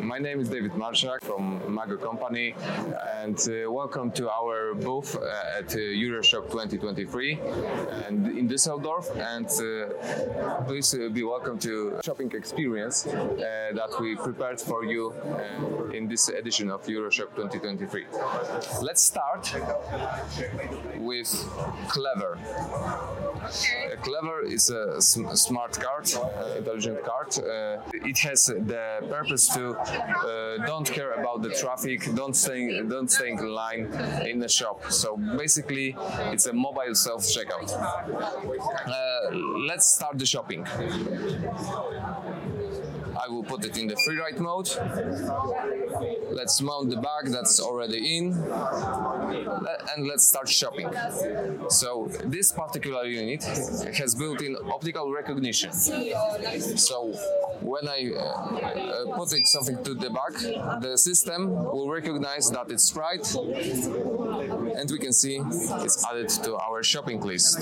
[0.00, 2.54] my name is Dawid Marczak from Mago Company,
[3.22, 7.38] and uh, welcome to our booth uh, at uh, Euroshop 2023
[8.06, 9.06] and in Düsseldorf.
[9.16, 15.12] And uh, please uh, be welcome to shopping experience uh, that we prepared for you
[15.92, 18.06] in this edition of Euroshop 2023.
[18.82, 19.54] Let's start
[20.98, 21.30] with
[21.88, 22.38] Clever.
[23.42, 26.08] Uh, Clever is a sm- smart card,
[26.56, 27.28] intelligent card.
[27.92, 33.30] It has the purpose to uh, don't care about the traffic, don't stay, don't stay
[33.30, 33.92] in line
[34.26, 34.90] in the shop.
[34.90, 35.96] So basically,
[36.32, 37.70] it's a mobile self checkout.
[37.72, 40.66] Uh, let's start the shopping.
[43.24, 44.68] I will put it in the free ride mode.
[46.30, 48.32] Let's mount the bag that's already in
[49.92, 50.88] and let's start shopping.
[51.68, 55.72] So this particular unit has built-in optical recognition.
[55.72, 57.12] So
[57.60, 62.70] when I uh, uh, put it something to the bag, the system will recognize that
[62.70, 63.24] it's right
[64.78, 65.40] and we can see
[65.84, 67.58] it's added to our shopping list.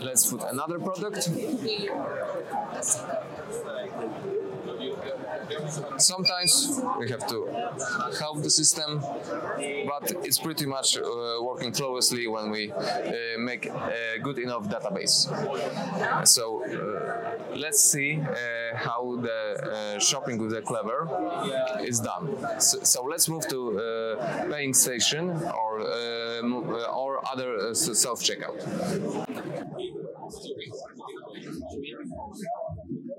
[0.00, 1.28] Let's put another product.
[5.98, 7.38] Sometimes we have to
[8.18, 9.00] help the system,
[9.86, 11.02] but it's pretty much uh,
[11.42, 12.82] working flawlessly when we uh,
[13.38, 15.28] make a good enough database.
[16.26, 21.08] So uh, let's see uh, how the uh, shopping with the Clever
[21.80, 22.36] is done.
[22.60, 25.72] So, so let's move to uh, paying station or
[27.02, 28.58] or other self checkout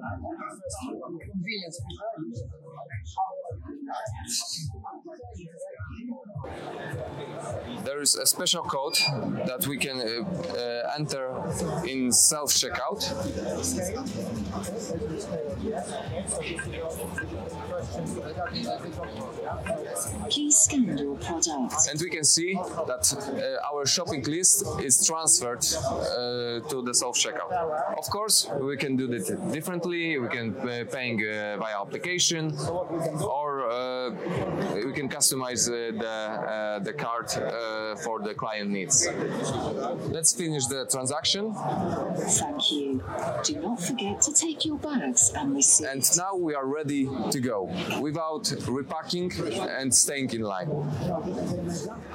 [0.04, 1.80] convenience.
[7.84, 8.98] There is a special code
[9.46, 11.26] that we can uh, uh, enter
[11.86, 13.02] in self checkout.
[20.30, 21.74] Please scan your product.
[21.90, 22.54] and we can see
[22.88, 27.52] that uh, our shopping list is transferred uh, to the self checkout.
[27.98, 30.18] Of course, we can do it differently.
[30.18, 36.80] We can uh, paying uh, via application, or uh, we can customize uh, the uh,
[36.80, 39.08] the card uh, for the client needs.
[40.10, 41.54] Let's finish the transaction,
[42.42, 43.04] Thank you.
[43.44, 45.88] Do not forget to take your bags and receipt.
[45.88, 47.60] and now we are ready to go
[48.00, 49.32] without repacking
[49.80, 50.70] and staying in line.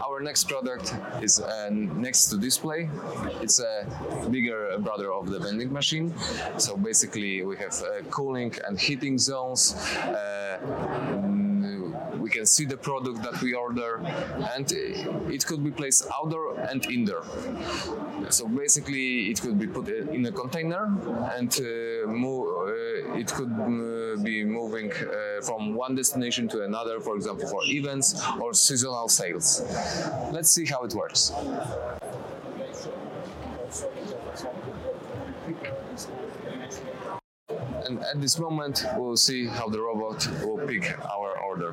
[0.07, 2.89] Our next product is uh, next to display.
[3.43, 3.75] It's a
[4.31, 6.15] bigger brother of the vending machine.
[6.59, 9.75] So basically, we have uh, cooling and heating zones.
[9.75, 11.08] Uh,
[12.39, 13.93] can see the product that we order,
[14.55, 14.67] and
[15.37, 17.23] it could be placed outdoor and indoor.
[18.31, 20.85] So basically, it could be put in a container
[21.37, 21.65] and uh,
[22.25, 22.47] move.
[22.49, 27.63] Uh, it could uh, be moving uh, from one destination to another, for example, for
[27.65, 28.09] events
[28.41, 29.49] or seasonal sales.
[30.35, 31.33] Let's see how it works.
[37.87, 40.85] And at this moment, we'll see how the robot will pick
[41.15, 41.71] our order.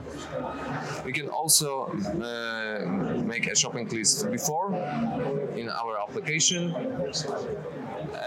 [1.06, 1.70] We can also
[2.30, 2.86] uh,
[3.32, 4.68] make a shopping list before
[5.62, 6.62] in our application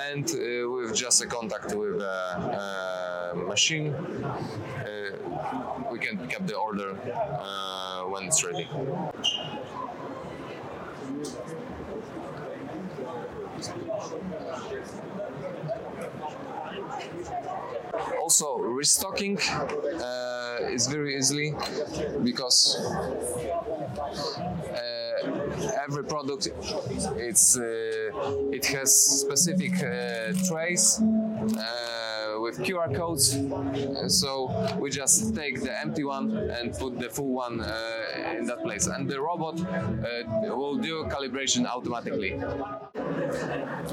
[0.08, 2.16] and uh, with just a contact with a,
[2.62, 2.88] uh
[3.34, 4.30] machine, uh,
[5.90, 6.90] we can pick up the order
[7.40, 8.68] uh, when it's ready.
[18.20, 20.17] Also, restocking uh,
[20.62, 21.54] is very easily
[22.22, 22.76] because
[24.76, 26.48] uh, every product
[27.16, 27.66] it's uh,
[28.52, 30.32] it has specific uh,
[31.00, 32.07] uh,
[32.40, 33.36] with QR codes.
[34.20, 38.62] So we just take the empty one and put the full one uh, in that
[38.62, 42.32] place, and the robot uh, will do calibration automatically.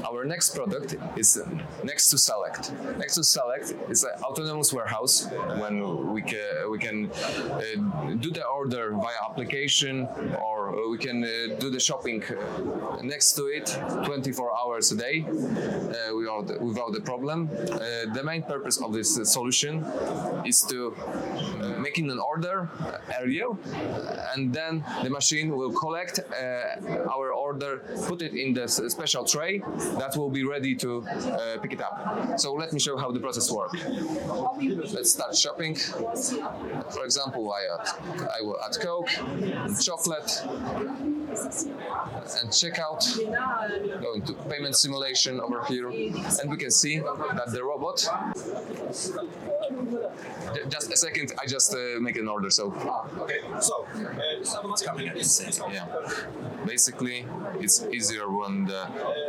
[0.08, 1.48] Our next product is uh,
[1.84, 2.72] next to select.
[2.98, 5.26] Next to select is an autonomous warehouse
[5.60, 7.10] when we can we can
[8.20, 10.08] do the order via application
[10.42, 13.66] or we can uh, do the shopping uh, next to it
[14.04, 17.48] 24 hours a day uh, without without the problem.
[18.16, 19.84] The main purpose of this solution
[20.44, 20.94] is to
[21.78, 22.68] making an order
[23.20, 23.46] area
[24.34, 26.20] and then the machine will collect
[27.14, 27.72] our order,
[28.10, 29.52] put it in the special tray
[30.00, 31.94] that will be ready to uh, pick it up.
[32.42, 33.78] So let me show how the process works.
[34.96, 35.74] Let's start shopping.
[36.94, 37.86] For example, I, add,
[38.36, 39.10] I will add Coke,
[39.88, 40.30] chocolate,
[42.38, 43.02] and checkout.
[44.06, 45.88] Go into payment simulation over here,
[46.38, 46.94] and we can see
[47.38, 47.98] that the robot
[50.68, 52.50] Just a second, I just uh, make an order.
[52.50, 52.72] So
[53.18, 55.60] Okay, so uh, someone's coming at this.
[55.72, 55.86] yeah,
[56.66, 57.26] basically
[57.60, 58.86] it's easier when the,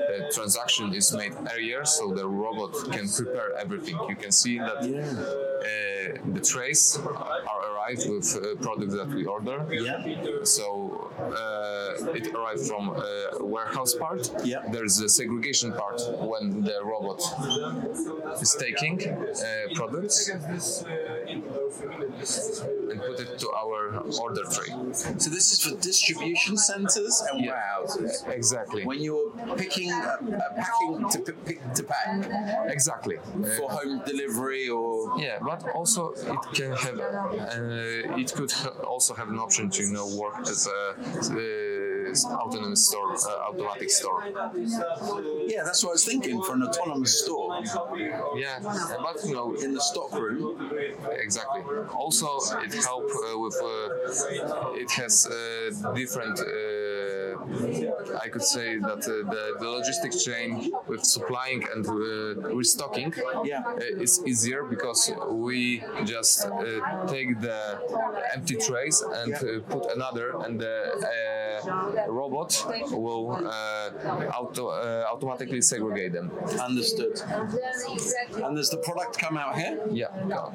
[0.10, 3.98] the transaction is made earlier, so the robot can prepare everything.
[4.10, 9.66] You can see that uh, the trays are arrived with uh, products that we order.
[9.72, 10.44] Yeah.
[10.44, 13.04] So uh, it arrived from uh,
[13.42, 14.30] warehouse part.
[14.44, 14.62] Yeah.
[14.72, 17.22] There's a segregation part when the robot
[18.42, 19.14] is taking uh,
[19.76, 21.44] products and
[23.02, 24.74] put it to our order tray.
[24.94, 27.52] So this is for distribution centers and Yeah.
[27.52, 28.24] warehouses.
[28.28, 28.86] Exactly.
[28.86, 32.08] When you're picking, uh, uh, packing to p- pick to pack
[32.70, 33.18] exactly.
[33.18, 33.22] Uh,
[33.58, 39.14] for home delivery or Yeah, but also it can have, uh, it could ha- also
[39.14, 40.80] have an option to you know work as a
[42.16, 44.20] uh, autonomous store, uh, automatic store.
[45.54, 47.48] yeah, that's what I was thinking for an autonomous store
[48.36, 48.60] Yeah,
[49.06, 50.72] but you know, in the stock room.
[51.26, 51.62] exactly.
[52.04, 52.28] Also,
[52.66, 53.58] it help uh, with.
[53.62, 56.38] Uh, it has uh, different.
[56.40, 61.94] Uh, I could say that uh, the, the logistic chain with supplying and uh,
[62.62, 63.14] restocking
[63.44, 63.62] Yeah.
[63.66, 65.02] uh, is easier because
[65.48, 67.60] we just uh, take the
[68.36, 69.42] empty trays and uh,
[69.74, 71.10] put another, and the uh,
[72.08, 72.52] robot
[72.92, 73.90] will uh,
[74.38, 76.32] auto, uh, automatically segregate them.
[76.60, 77.20] Understood.
[78.44, 79.80] And does the product come out here?
[79.92, 80.54] Yeah, go.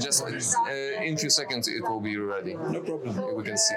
[0.00, 2.54] just uh, in few seconds it will be ready.
[2.54, 3.36] No problem.
[3.36, 3.76] We can see.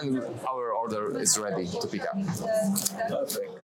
[0.00, 2.16] And our order is ready to pick up.
[3.08, 3.52] Perfect.